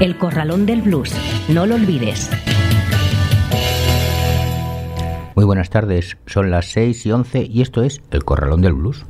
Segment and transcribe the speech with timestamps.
[0.00, 1.12] El Corralón del Blues.
[1.48, 2.30] No lo olvides.
[5.34, 9.04] Muy buenas tardes, son las 6 y 11 y esto es El Corralón del Blues.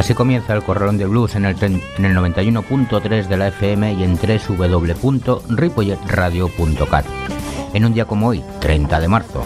[0.00, 4.02] Así comienza el Corralón de Blues en el, en el 91.3 de la FM y
[4.02, 7.04] en www.ripolletradio.cat.
[7.74, 9.44] En un día como hoy, 30 de marzo.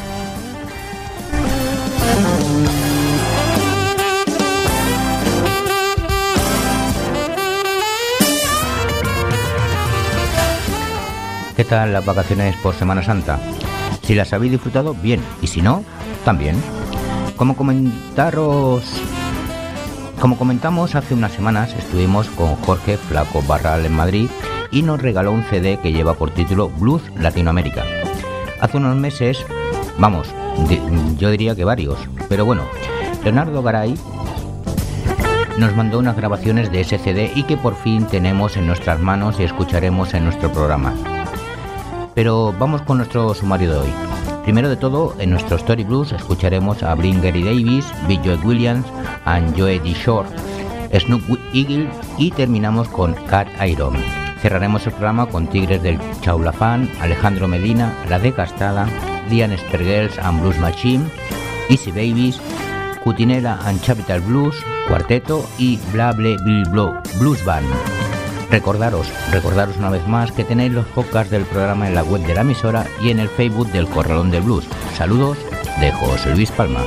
[11.56, 13.40] ¿Qué tal las vacaciones por Semana Santa?
[14.02, 15.82] Si las habéis disfrutado, bien, y si no,
[16.24, 16.54] también.
[17.36, 19.02] Como comentaros
[20.20, 24.30] como comentamos hace unas semanas, estuvimos con Jorge Flaco Barral en Madrid
[24.70, 27.84] y nos regaló un CD que lleva por título Blues Latinoamérica.
[28.60, 29.44] Hace unos meses,
[29.98, 30.28] vamos,
[31.18, 31.98] yo diría que varios,
[32.28, 32.62] pero bueno,
[33.22, 33.94] Leonardo Garay
[35.58, 39.38] nos mandó unas grabaciones de ese CD y que por fin tenemos en nuestras manos
[39.38, 40.94] y escucharemos en nuestro programa.
[42.14, 44.13] Pero vamos con nuestro sumario de hoy.
[44.44, 48.84] Primero de todo, en nuestro Story Blues escucharemos a Gary Davis, Big Joe Williams,
[49.24, 49.94] and Joe D.
[49.94, 50.28] Shore,
[50.92, 51.22] Snoop
[51.54, 53.94] Eagle y terminamos con Cat Iron.
[54.42, 58.86] Cerraremos el programa con Tigres del Chaulafán, Alejandro Medina, La Decastada,
[59.30, 61.06] Diane Spergels and Blues Machine,
[61.70, 62.38] Easy Babies,
[63.02, 64.56] Cutinera and Capital Blues,
[64.88, 66.64] Cuarteto y Blable Bill
[67.18, 68.03] Blues Band.
[68.54, 72.34] Recordaros, recordaros una vez más que tenéis los podcasts del programa en la web de
[72.34, 74.68] la emisora y en el Facebook del Corralón del Blues.
[74.96, 75.38] Saludos
[75.80, 76.82] de José Luis Palma.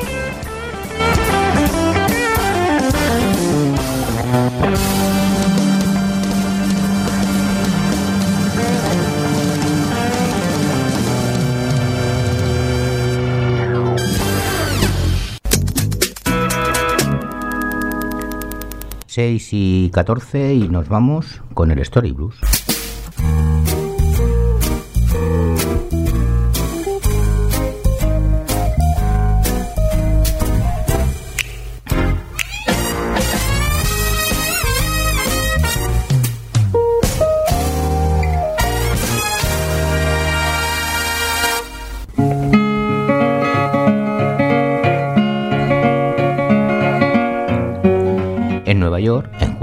[19.17, 22.35] Seis y 14 y nos vamos con el Story Blues.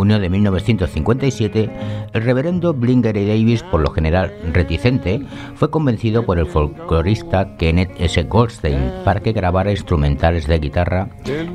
[0.05, 1.71] Junio de 1957,
[2.13, 5.23] el reverendo Blingery Davis, por lo general reticente,
[5.55, 8.23] fue convencido por el folclorista Kenneth S.
[8.25, 11.09] Goldstein para que grabara instrumentales de guitarra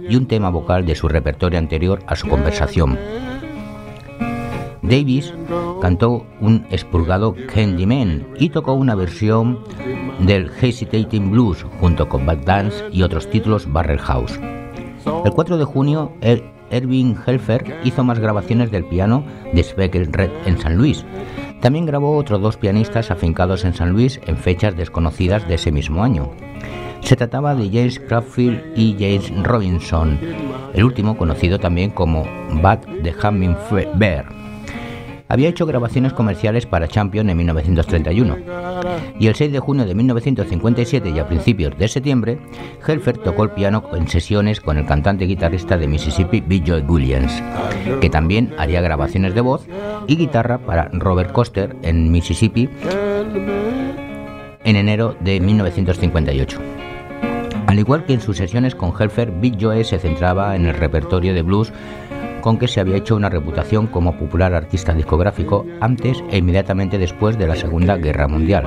[0.09, 2.97] y un tema vocal de su repertorio anterior a su conversación.
[4.81, 5.31] Davis
[5.79, 9.59] cantó un expurgado Candyman y tocó una versión
[10.25, 14.39] del Hesitating Blues junto con Bad Dance y otros títulos Barrel House.
[15.23, 16.13] El 4 de junio,
[16.71, 19.63] Erwin Helfer hizo más grabaciones del piano de
[20.11, 21.05] Red en San Luis.
[21.61, 26.03] También grabó otros dos pianistas afincados en San Luis en fechas desconocidas de ese mismo
[26.03, 26.31] año.
[27.01, 30.19] Se trataba de James Craftfield y James Robinson,
[30.73, 32.25] el último conocido también como
[32.61, 33.55] Bad the Humming
[33.95, 34.38] Bear.
[35.31, 38.37] Había hecho grabaciones comerciales para Champion en 1931.
[39.19, 42.39] Y el 6 de junio de 1957 y a principios de septiembre,
[42.85, 46.81] Helfer tocó el piano en sesiones con el cantante y guitarrista de Mississippi, Bill Joy
[46.81, 47.43] Williams,
[48.01, 49.67] que también haría grabaciones de voz
[50.07, 52.67] y guitarra para Robert Coster en Mississippi
[54.63, 56.59] en enero de 1958.
[57.67, 61.35] Al igual que en sus sesiones con Helfer, Big Joe se centraba en el repertorio
[61.35, 61.71] de blues
[62.41, 67.37] con que se había hecho una reputación como popular artista discográfico antes e inmediatamente después
[67.37, 68.65] de la Segunda Guerra Mundial.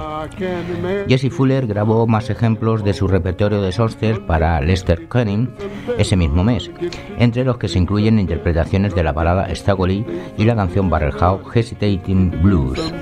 [1.08, 5.50] Jesse Fuller grabó más ejemplos de su repertorio de songsters para Lester Cunning
[5.98, 6.70] ese mismo mes,
[7.19, 10.04] entre los que se incluyen interpretaciones de la balada Stagoli
[10.36, 11.14] y la canción Barrel
[11.54, 12.92] Hesitating Blues.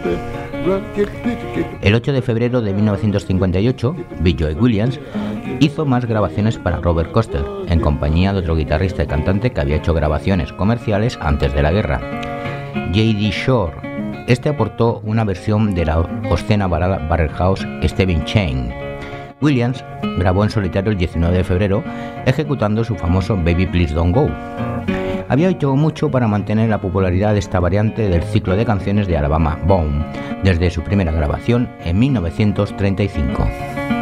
[1.83, 5.01] El 8 de febrero de 1958, Bill Joy Williams
[5.59, 9.77] hizo más grabaciones para Robert Coster, en compañía de otro guitarrista y cantante que había
[9.77, 12.01] hecho grabaciones comerciales antes de la guerra,
[12.75, 13.31] J.D.
[13.31, 14.25] Shore.
[14.27, 18.71] Este aportó una versión de la obscena balada Barrel House Steven Chain.
[19.41, 19.83] Williams
[20.19, 21.83] grabó en solitario el 19 de febrero,
[22.27, 24.31] ejecutando su famoso Baby Please Don't Go
[25.31, 29.17] había hecho mucho para mantener la popularidad de esta variante del ciclo de canciones de
[29.17, 30.05] Alabama Bone,
[30.43, 34.00] desde su primera grabación en 1935.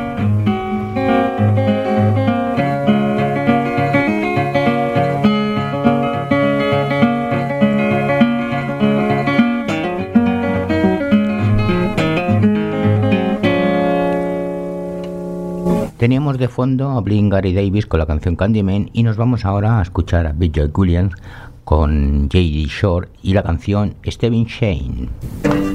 [16.09, 19.79] Teníamos de fondo a Blink Gary Davis con la canción Candyman y nos vamos ahora
[19.79, 21.15] a escuchar a Big Joy Williams
[21.65, 22.65] con J.D.
[22.67, 25.68] Shore y la canción Steven Shane.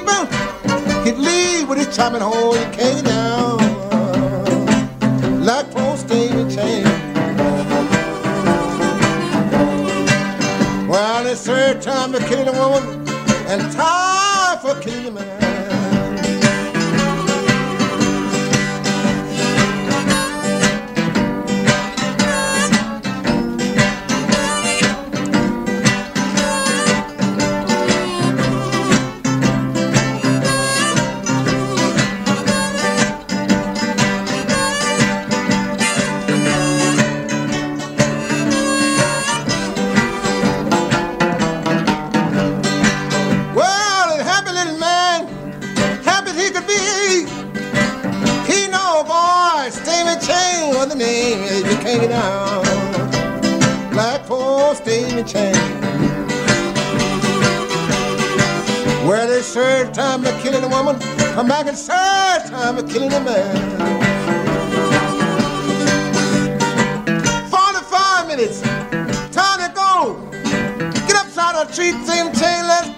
[0.00, 0.26] people
[1.04, 3.58] could leave with his chopping hole he came down
[5.44, 6.84] like post David Chain.
[10.88, 13.08] Well, it's third time to kill a woman
[13.48, 14.99] and time for killing.
[60.84, 61.02] woman.
[61.36, 63.54] I'm back in sad time of killing a man.
[67.50, 68.60] 45 minutes.
[69.30, 70.30] Time to go.
[71.06, 72.89] Get upside the tree, thing, tail,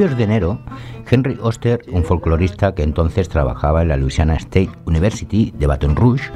[0.00, 0.58] principios de enero,
[1.10, 6.30] Henry Oster, un folclorista que entonces trabajaba en la Louisiana State University de Baton Rouge,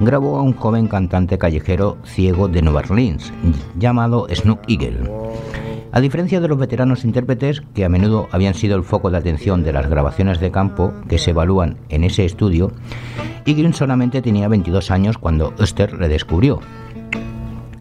[0.00, 3.32] grabó a un joven cantante callejero ciego de Nueva Orleans
[3.78, 5.10] llamado Snook Eagle.
[5.92, 9.62] A diferencia de los veteranos intérpretes, que a menudo habían sido el foco de atención
[9.62, 12.70] de las grabaciones de campo que se evalúan en ese estudio,
[13.46, 16.60] Eagle solamente tenía 22 años cuando Oster le descubrió.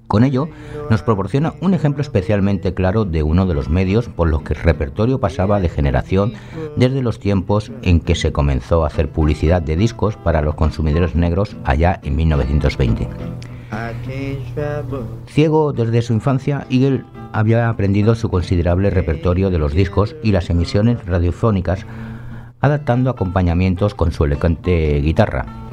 [0.07, 0.49] Con ello,
[0.89, 4.59] nos proporciona un ejemplo especialmente claro de uno de los medios por los que el
[4.59, 6.33] repertorio pasaba de generación
[6.75, 11.15] desde los tiempos en que se comenzó a hacer publicidad de discos para los consumidores
[11.15, 13.07] negros allá en 1920.
[15.27, 20.49] Ciego desde su infancia, Eagle había aprendido su considerable repertorio de los discos y las
[20.49, 21.85] emisiones radiofónicas,
[22.61, 25.64] adaptando acompañamientos con su elegante guitarra.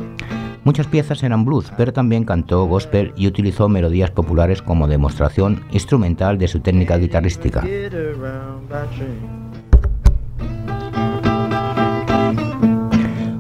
[0.64, 6.38] Muchas piezas eran blues, pero también cantó gospel y utilizó melodías populares como demostración instrumental
[6.38, 7.64] de su técnica guitarrística.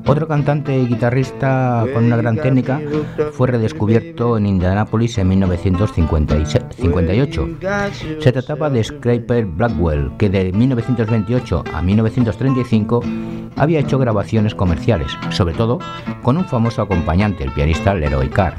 [0.04, 2.80] Otro cantante y guitarrista con una gran técnica
[3.32, 7.48] fue redescubierto en Indianapolis en 1958.
[8.18, 13.00] Se trataba de Scraper Blackwell, que de 1928 a 1935
[13.56, 15.78] había hecho grabaciones comerciales, sobre todo
[16.22, 18.54] con un famoso acompañante, el pianista Leroy Carr.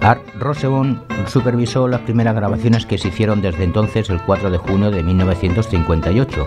[0.00, 4.92] Art Rossebon supervisó las primeras grabaciones que se hicieron desde entonces el 4 de junio
[4.92, 6.46] de 1958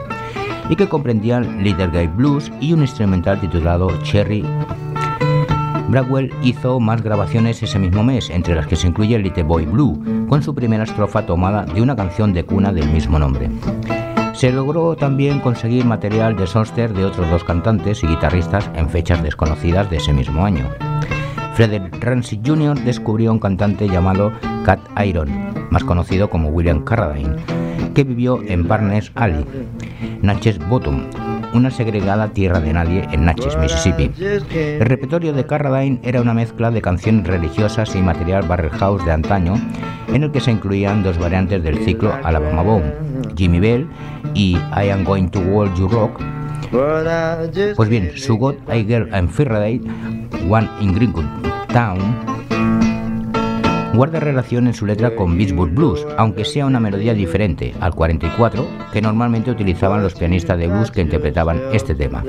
[0.70, 4.46] y que comprendían Little Gay Blues y un instrumental titulado Cherry.
[5.90, 10.28] Blackwell hizo más grabaciones ese mismo mes, entre las que se incluye Little Boy Blue,
[10.30, 13.50] con su primera estrofa tomada de una canción de cuna del mismo nombre.
[14.34, 19.24] Se logró también conseguir material de Sonster de otros dos cantantes y guitarristas en fechas
[19.24, 20.70] desconocidas de ese mismo año.
[21.56, 22.80] Frederick Ramsey Jr.
[22.86, 24.32] descubrió un cantante llamado
[24.64, 25.30] Cat Iron,
[25.72, 27.36] más conocido como William Carradine,
[27.94, 29.44] que vivió en Barnes Alley,
[30.22, 31.04] Natchez Bottom,
[31.54, 34.12] una segregada tierra de nadie en Natchez, Mississippi.
[34.20, 39.12] El repertorio de Carradine era una mezcla de canciones religiosas y material barrel house de
[39.12, 39.56] antaño,
[40.14, 42.94] en el que se incluían dos variantes del ciclo Alabama Bone,
[43.36, 43.88] Jimmy Bell
[44.34, 46.22] y I Am Going to World You Rock.
[47.76, 49.82] Pues bien, su God, I Girl and Faraday,
[50.50, 51.26] One in Greenwood
[51.70, 52.00] Town,
[53.94, 58.68] guarda relación en su letra con Beachwood Blues, aunque sea una melodía diferente al 44
[58.92, 62.24] que normalmente utilizaban los pianistas de blues que interpretaban este tema.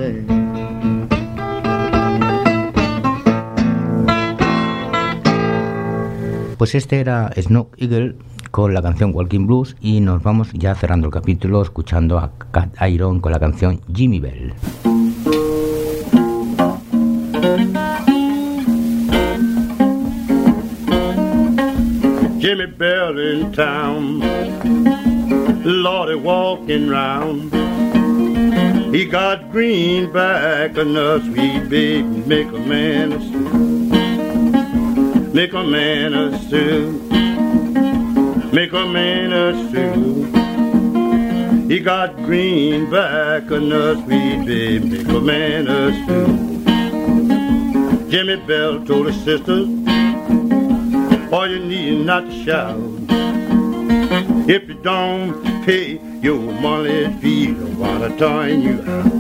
[6.59, 8.17] Pues este era Snook Eagle
[8.51, 12.77] con la canción Walking Blues y nos vamos ya cerrando el capítulo escuchando a Cat
[12.89, 14.53] Iron con la canción Jimmy Bell.
[22.41, 24.21] Jimmy Bell in town,
[25.63, 27.53] Lordy walking round.
[28.95, 33.45] He got greenback and a sweet baby, make a man a stew.
[35.35, 36.93] Make a man a stew.
[38.55, 40.25] Make a man a stew.
[41.69, 46.27] He got greenback and a sweet baby, make a man a stew.
[48.09, 49.80] Jimmy Bell told his sisters,
[51.33, 52.77] all you need not shout.
[54.49, 59.13] If you don't pay your monthly fee, I wanna turn you out.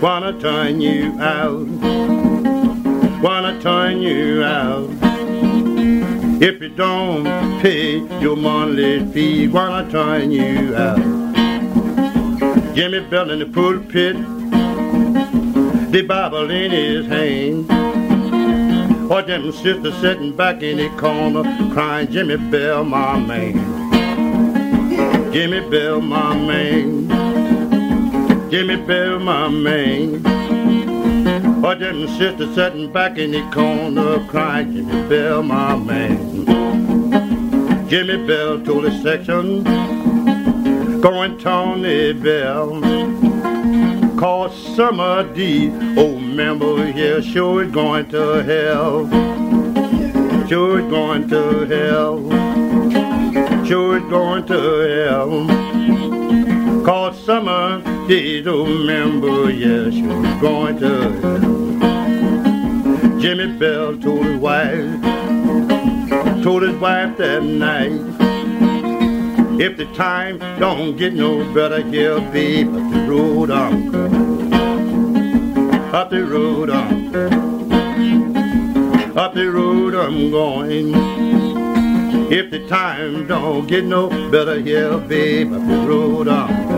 [0.00, 1.68] Wanna turn you out.
[3.22, 4.88] Wanna turn you out.
[6.40, 7.24] If you don't
[7.60, 10.98] pay your monthly fee, wanna turn you out.
[12.74, 14.16] Jimmy Bell in the pulpit,
[15.92, 17.87] the Bible in his hand.
[19.10, 23.54] Or them sisters sitting back in the corner crying, Jimmy Bell, my man.
[25.32, 27.08] Jimmy Bell, my man.
[28.50, 30.16] Jimmy Bell, my man.
[31.64, 36.46] Or them sisters sitting back in the corner crying, Jimmy Bell, my man.
[37.88, 39.64] Jimmy Bell told the section,
[41.00, 43.17] going Tony Bell.
[44.18, 49.08] Cause summer D, old oh, member yeah, sure is going to hell.
[50.48, 52.18] Sure is going to hell.
[53.64, 54.58] Sure is going to
[54.90, 55.46] hell.
[56.84, 63.20] Cause summer D, old oh, member, yeah, sure is going to hell.
[63.20, 65.00] Jimmy Bell told his wife,
[66.42, 68.27] told his wife that night,
[69.60, 73.94] if the time don't get no better, here, babe, up the road I'm.
[75.92, 77.14] Up the road I'm
[79.16, 80.94] Up the road I'm going.
[82.30, 86.77] If the time don't get no better, here, babe, up the road I'm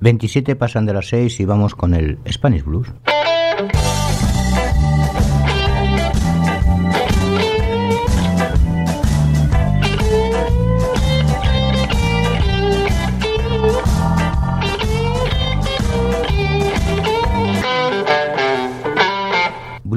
[0.00, 2.88] 27 pasan de las 6 y vamos con el Spanish Blues.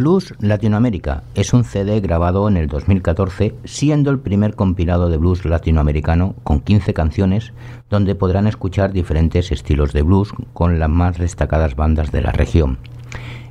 [0.10, 5.46] Blues Latinoamérica es un CD grabado en el 2014, siendo el primer compilado de blues
[5.46, 7.54] latinoamericano con 15 canciones,
[7.92, 12.80] donde podrán escuchar diferentes estilos de blues con las más destacadas bandas de la región.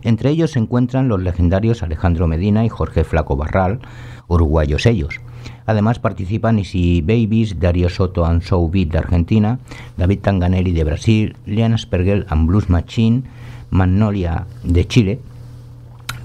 [0.02, 3.78] Entre ellos se encuentran los legendarios Alejandro Medina y Jorge Flaco Barral,
[4.26, 5.20] uruguayos ellos.
[5.64, 9.60] Además participan Easy Babies, Dario Soto and Soul Beat de Argentina,
[9.96, 13.22] David Tanganelli de Brasil, Lian Spergel and Blues Machine,
[13.70, 15.20] Magnolia de Chile,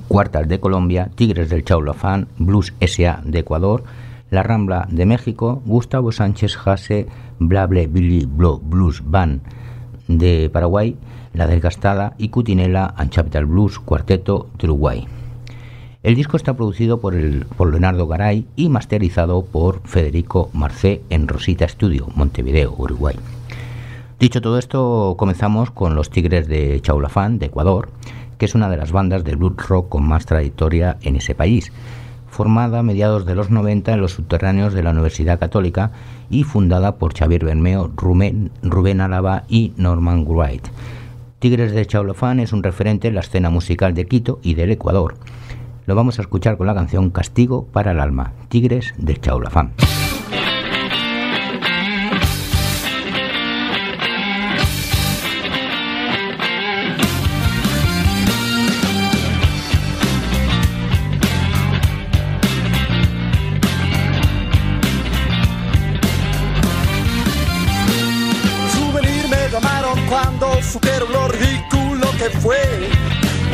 [0.07, 3.83] Cuartas de Colombia, Tigres del Chaulafán, Blues SA de Ecuador,
[4.29, 7.07] La Rambla de México, Gustavo Sánchez Jase,
[7.39, 9.41] Blable Billy Blow Blues Band
[10.07, 10.97] de Paraguay,
[11.33, 15.07] La Desgastada y Cutinela and Capital Blues Cuarteto de Uruguay.
[16.03, 21.29] El disco está producido por, el, por Leonardo Garay y masterizado por Federico Marcé en
[21.29, 23.15] Rosita Studio, Montevideo, Uruguay.
[24.19, 27.89] Dicho todo esto, comenzamos con los Tigres de Chaulafán, de Ecuador,
[28.43, 31.71] que es una de las bandas de blues rock con más trayectoria en ese país,
[32.29, 35.91] formada a mediados de los 90 en los subterráneos de la Universidad Católica
[36.29, 40.67] y fundada por Xavier Bermeo, Rubén, Rubén Álava y Norman Wright.
[41.39, 45.15] Tigres de Chaulafán es un referente en la escena musical de Quito y del Ecuador.
[45.85, 49.71] Lo vamos a escuchar con la canción Castigo para el alma, Tigres de Chaulafán.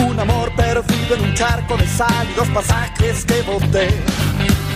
[0.07, 3.89] Un amor perdido en un charco de sal dos pasajes que boté.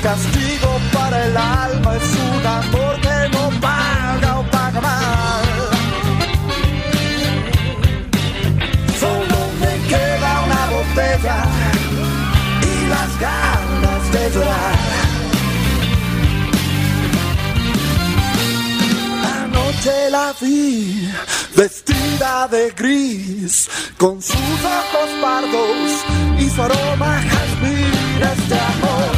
[0.02, 5.46] Castigo para el alma es un amor que no paga o paga mal.
[9.00, 11.38] Solo me queda una botella
[12.62, 14.76] y las ganas de llorar.
[19.44, 21.10] Anoche la vi
[21.56, 26.06] vestida de gris, con sus ojos pardos
[26.40, 29.16] y su aroma jazmín este amor.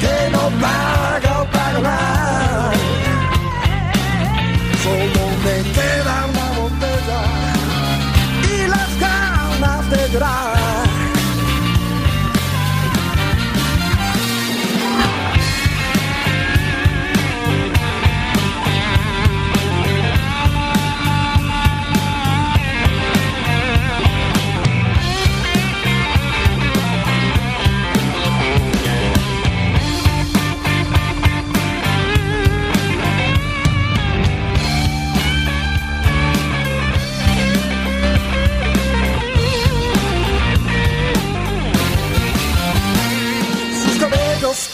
[0.00, 2.76] Que no paga o paga mal.
[4.82, 5.23] Solo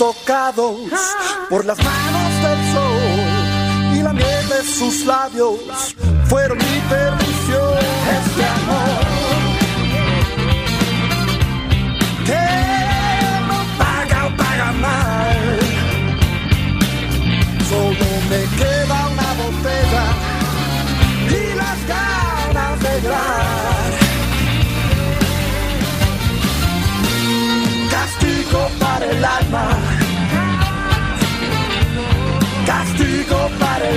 [0.00, 0.76] tocados
[1.50, 5.58] por las manos del sol y la miel de sus labios
[6.24, 7.78] fueron mi perdición.
[8.24, 9.10] Este amor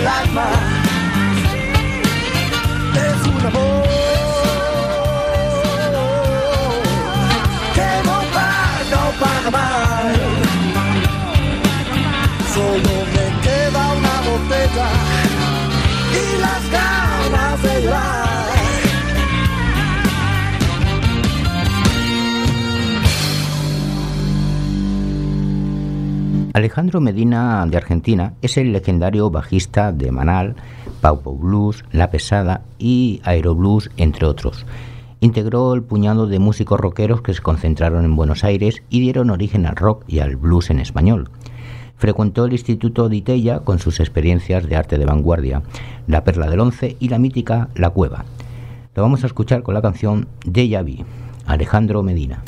[0.02, 0.83] like mine.
[26.54, 30.56] Alejandro Medina de Argentina es el legendario bajista de Manal,
[31.02, 34.68] Paupo Blues, La Pesada y Aeroblues, entre otros.
[35.20, 39.66] Integró el puñado de músicos rockeros que se concentraron en Buenos Aires y dieron origen
[39.66, 41.32] al rock y al blues en español.
[41.98, 45.64] Frecuentó el Instituto de con sus experiencias de arte de vanguardia,
[46.06, 48.26] La Perla del Once y la mítica La Cueva.
[48.94, 51.04] Lo vamos a escuchar con la canción Deja Vi,
[51.48, 52.44] Alejandro Medina.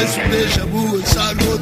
[0.00, 1.58] Esse beija-boa, sargou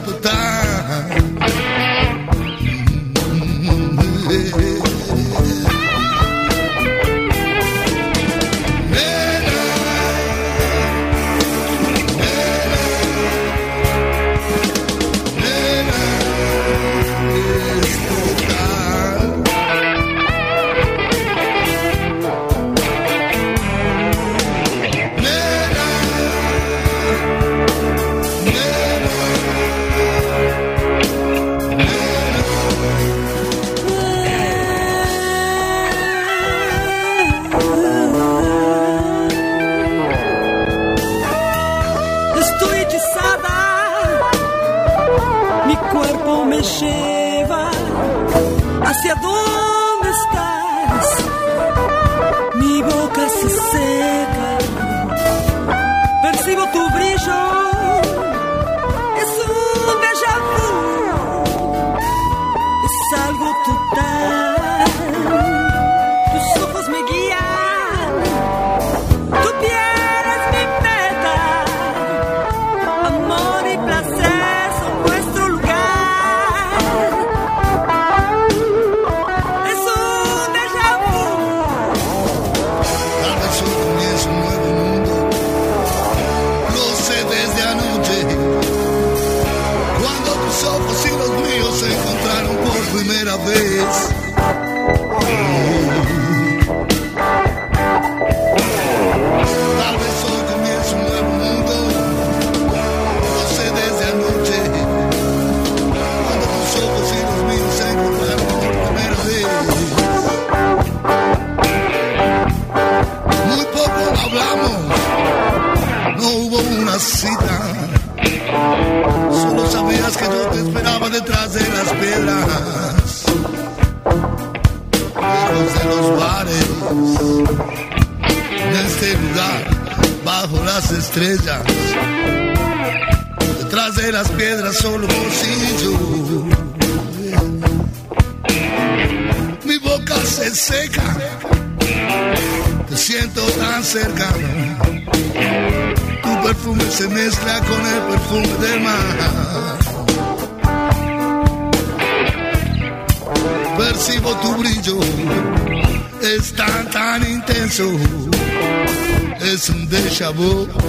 [160.34, 160.85] un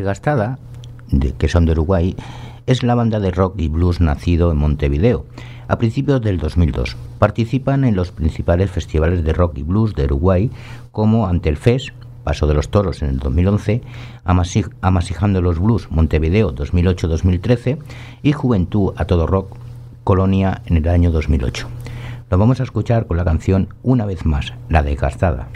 [0.00, 0.58] Desgastada,
[1.10, 2.16] de, que son de Uruguay,
[2.66, 5.26] es la banda de rock y blues nacido en Montevideo
[5.68, 6.96] a principios del 2002.
[7.18, 10.50] Participan en los principales festivales de rock y blues de Uruguay
[10.90, 11.92] como ante el FES,
[12.24, 13.82] Paso de los Toros en el 2011,
[14.24, 17.78] Amasijando los Blues Montevideo 2008-2013
[18.22, 19.54] y Juventud a todo rock
[20.02, 21.68] Colonia en el año 2008.
[22.30, 25.48] Lo vamos a escuchar con la canción Una vez más, la desgastada.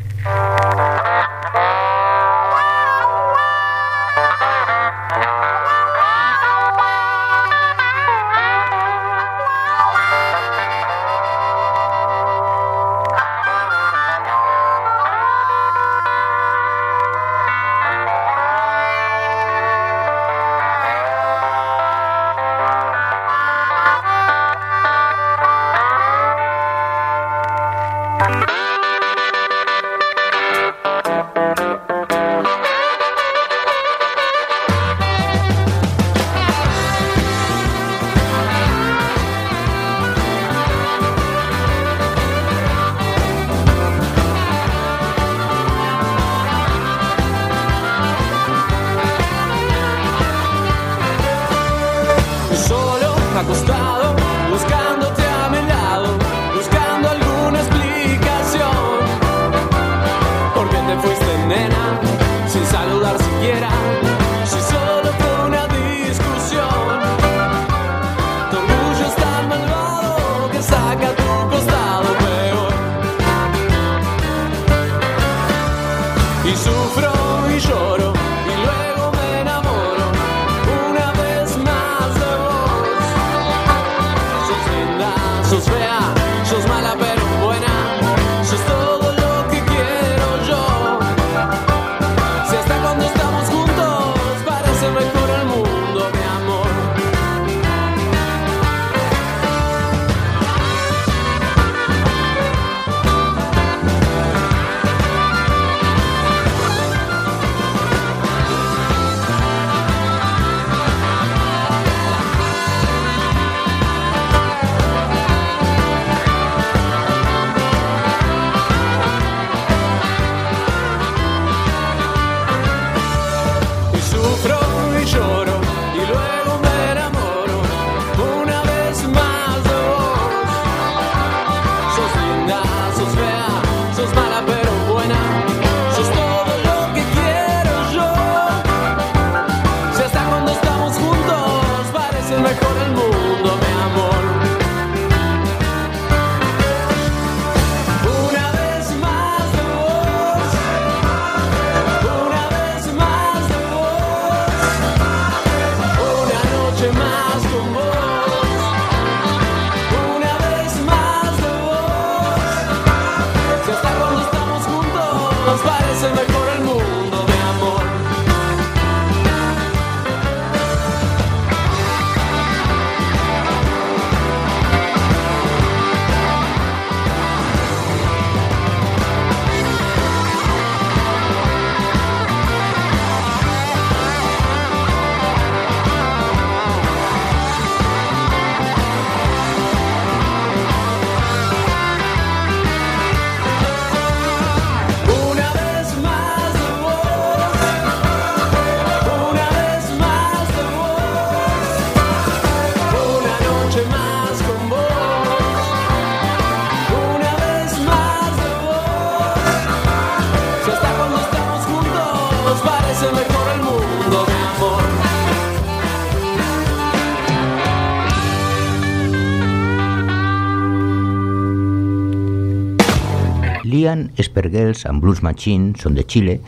[223.75, 226.41] Lian Spergels and Blues Machine son de Chile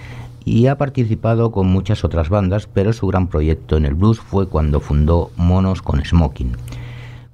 [0.44, 4.48] y ha participado con muchas otras bandas, pero su gran proyecto en el blues fue
[4.48, 6.52] cuando fundó Monos con Smoking.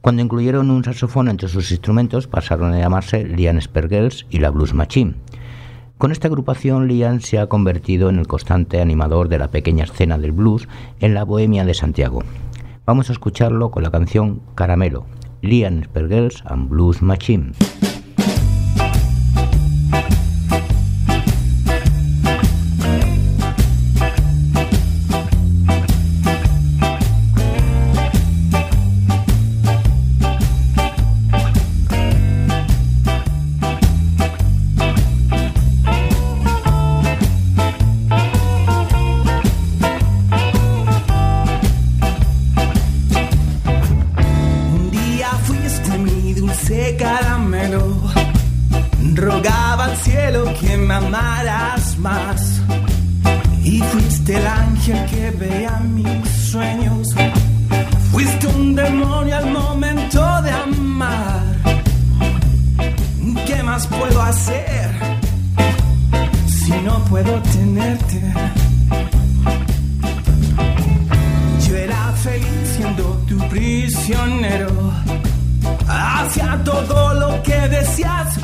[0.00, 4.72] Cuando incluyeron un saxofón entre sus instrumentos, pasaron a llamarse Lian Spergels y la Blues
[4.72, 5.16] Machine.
[5.98, 10.16] Con esta agrupación, Lian se ha convertido en el constante animador de la pequeña escena
[10.16, 10.68] del blues
[11.00, 12.22] en la Bohemia de Santiago.
[12.86, 15.04] Vamos a escucharlo con la canción Caramelo,
[15.42, 17.52] Lian Spergels and Blues Machine.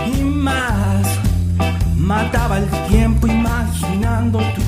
[0.07, 1.07] y más.
[1.97, 4.68] Mataba el tiempo imaginando tu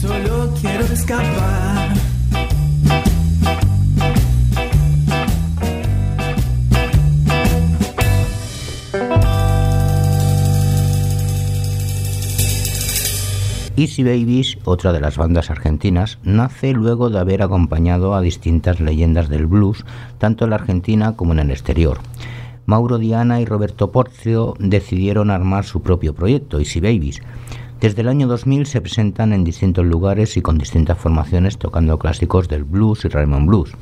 [0.00, 1.92] Solo quiero escapar.
[13.76, 19.28] Easy Babies, otra de las bandas argentinas, nace luego de haber acompañado a distintas leyendas
[19.28, 19.84] del blues,
[20.18, 21.98] tanto en la Argentina como en el exterior.
[22.66, 27.20] Mauro Diana y Roberto Porcio decidieron armar su propio proyecto, Easy Babies.
[27.80, 32.48] Desde el año 2000 se presentan en distintos lugares y con distintas formaciones tocando clásicos
[32.48, 33.72] del blues y Raymond Blues.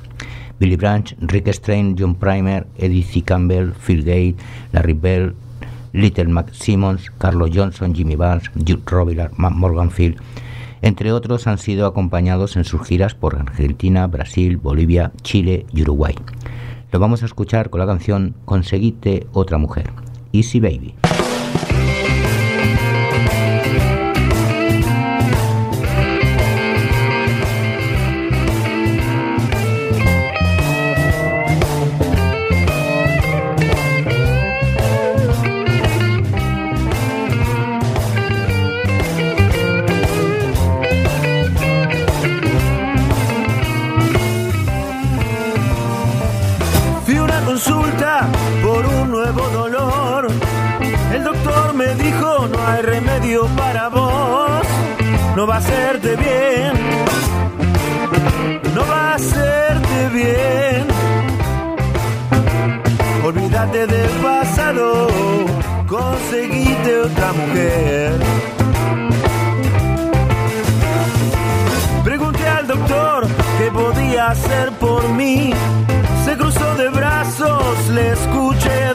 [0.59, 3.23] Billy Branch, Rick Strain, John Primer, Eddie C.
[3.23, 4.37] Campbell, Phil Gate,
[4.73, 5.35] Larry Bell,
[5.93, 10.21] Little Mac Simmons, Carlos Johnson, Jimmy Barnes, Jude Robillard, Matt Morganfield,
[10.83, 16.15] entre otros, han sido acompañados en sus giras por Argentina, Brasil, Bolivia, Chile y Uruguay.
[16.93, 19.93] Lo vamos a escuchar con la canción Conseguite otra mujer,
[20.33, 20.95] Easy Baby.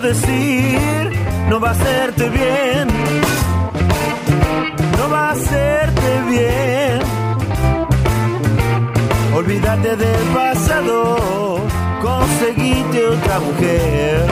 [0.06, 1.12] Decir,
[1.50, 2.88] no va a hacerte bien,
[4.98, 7.00] no va a hacerte bien.
[9.36, 11.58] Olvídate del pasado,
[12.02, 14.26] conseguiste otra mujer.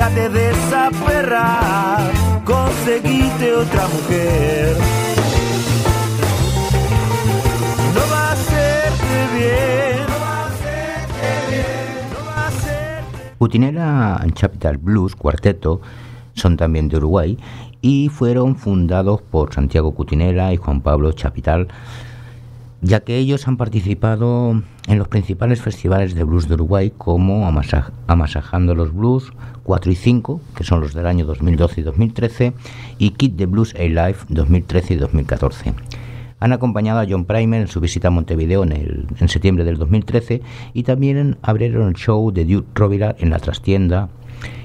[0.00, 1.98] Olvídate de esa perra.
[2.46, 4.76] Conseguiste otra mujer.
[7.94, 10.06] No va a hacerte bien.
[10.08, 12.08] No va a hacerte bien.
[12.14, 15.82] No va a Putinera Blues Cuarteto
[16.32, 17.38] son también de Uruguay
[17.82, 21.68] y fueron fundados por Santiago Cutinera y Juan Pablo Chapital,
[22.82, 27.92] ya que ellos han participado en los principales festivales de blues de Uruguay como Amasa-
[28.06, 29.32] Amasajando los Blues
[29.64, 32.52] 4 y 5, que son los del año 2012 y 2013,
[32.98, 35.74] y Kid the Blues A-Live 2013 y 2014.
[36.40, 40.40] Han acompañado a John Primer en su visita a Montevideo en, septiembre del 2013
[40.72, 44.08] y también abrieron el show de Duke Rovira en la trastienda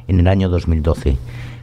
[0.07, 1.17] en el año 2012.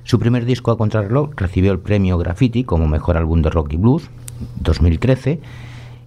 [0.04, 3.76] Su primer disco a contrarreloj recibió el premio Graffiti como mejor álbum de rock y
[3.78, 4.10] blues
[4.60, 5.40] 2013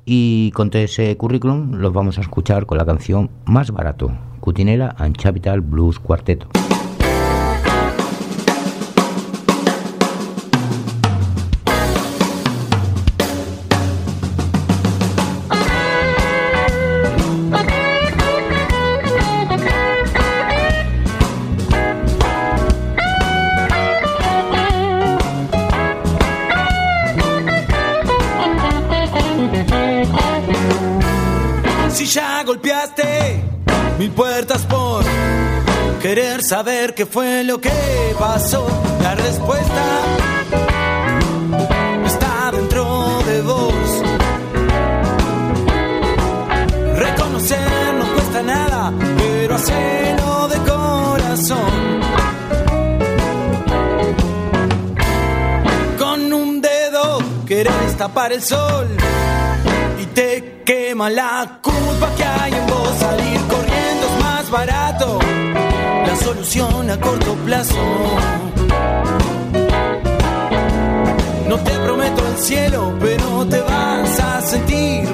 [0.06, 5.18] Y con ese currículum los vamos a escuchar con la canción Más Barato, Cutinela and
[5.18, 6.48] Capital Blues Cuarteto.
[32.16, 33.44] Ya golpeaste
[34.00, 35.04] mil puertas por
[36.02, 37.70] querer saber qué fue lo que
[38.18, 38.66] pasó,
[39.04, 39.84] la respuesta
[42.06, 43.74] está dentro de vos.
[46.96, 52.00] Reconocer no cuesta nada, pero hacerlo de corazón.
[56.00, 58.88] Con un dedo querés tapar el sol
[61.04, 62.90] la culpa que hay en vos.
[63.00, 65.20] Salir corriendo es más barato,
[66.08, 67.76] la solución a corto plazo.
[71.50, 75.08] No te prometo el cielo, pero te vas a sentir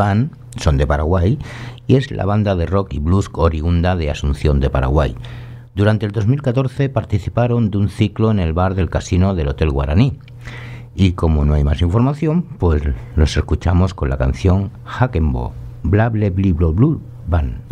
[0.00, 1.38] Band son de Paraguay
[1.86, 5.14] y es la banda de rock y blues oriunda de Asunción de Paraguay.
[5.74, 10.18] Durante el 2014 participaron de un ciclo en el bar del casino del Hotel Guaraní.
[10.94, 12.82] Y como no hay más información, pues
[13.14, 17.69] los escuchamos con la canción Hackenbo, Bla Ble Bli Blue Band.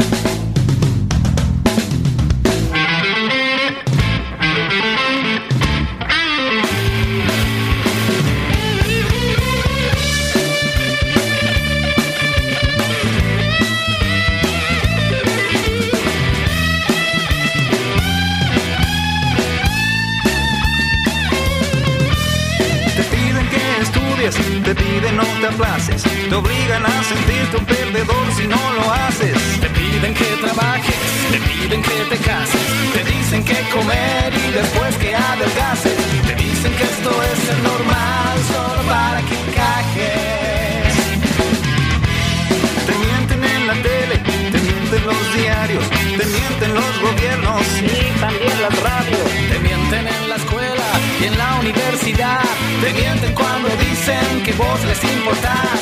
[25.58, 29.36] Te obligan a sentirte un perdedor si no lo haces.
[29.60, 30.94] Te piden que trabajes,
[31.32, 32.60] te piden que te cases,
[32.92, 35.98] te dicen que comer y después que adelgaces.
[36.26, 39.57] Te dicen que esto es el normal solo para que
[54.58, 55.77] vos les importás,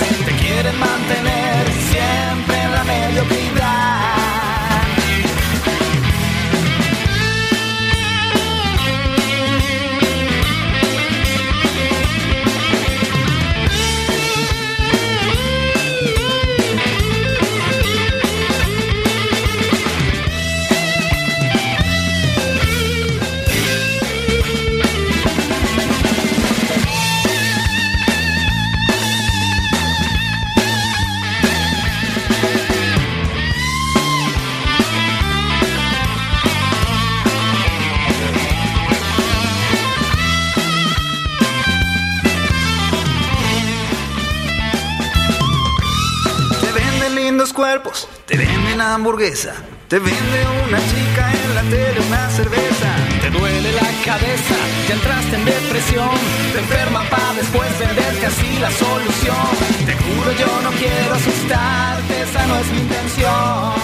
[48.97, 52.89] te vende una chica en la tele una cerveza.
[53.21, 54.57] Te duele la cabeza,
[54.89, 56.11] ya entraste en depresión,
[56.55, 59.47] te enferman para después venderte así la solución.
[59.85, 63.75] Te juro yo no quiero asustarte, esa no es mi intención.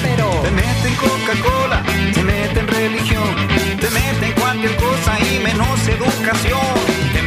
[0.00, 1.82] Pero te meten Coca-Cola,
[2.14, 3.34] te meten religión,
[3.78, 6.72] te meten cualquier cosa y menos educación.
[7.12, 7.20] Te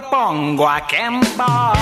[0.00, 0.82] Yo propongo a
[1.36, 1.78] Bond.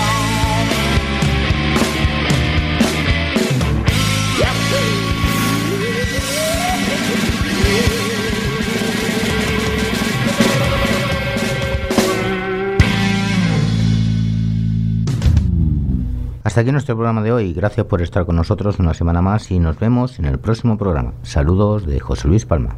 [16.43, 17.53] Hasta aquí nuestro programa de hoy.
[17.53, 21.13] Gracias por estar con nosotros una semana más y nos vemos en el próximo programa.
[21.23, 22.75] Saludos de José Luis Palma.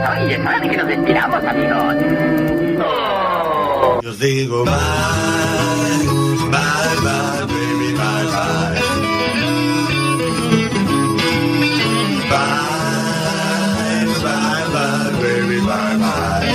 [0.00, 1.94] Y es hora de que nos despidamos, amigos.
[4.02, 4.72] Yo digo bye,
[6.50, 8.80] bye, bye, baby, bye, bye.
[12.30, 16.48] Bye, bye, bye, baby, bye, bye.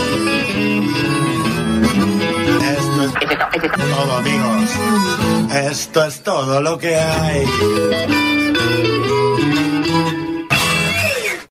[2.73, 4.69] Esto es todo, amigos.
[5.53, 7.45] Esto es todo lo que hay.